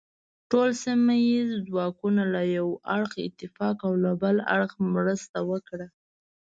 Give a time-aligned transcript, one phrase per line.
[0.51, 5.87] ټول سیمه ییز ځواکونه له یو اړخه او نفاق له بل اړخه مرسته وکړه.